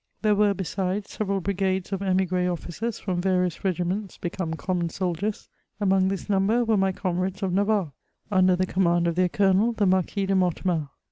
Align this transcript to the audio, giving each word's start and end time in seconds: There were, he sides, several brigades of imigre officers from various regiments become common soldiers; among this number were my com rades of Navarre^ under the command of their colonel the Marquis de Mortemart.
There 0.23 0.33
were, 0.33 0.55
he 0.57 0.63
sides, 0.63 1.11
several 1.11 1.41
brigades 1.41 1.93
of 1.93 2.01
imigre 2.01 2.47
officers 2.51 2.97
from 2.97 3.21
various 3.21 3.63
regiments 3.63 4.17
become 4.17 4.55
common 4.55 4.89
soldiers; 4.89 5.47
among 5.79 6.07
this 6.07 6.27
number 6.27 6.65
were 6.65 6.75
my 6.75 6.91
com 6.91 7.19
rades 7.19 7.43
of 7.43 7.51
Navarre^ 7.51 7.91
under 8.31 8.55
the 8.55 8.65
command 8.65 9.05
of 9.05 9.13
their 9.13 9.29
colonel 9.29 9.73
the 9.73 9.85
Marquis 9.85 10.25
de 10.25 10.33
Mortemart. 10.33 10.89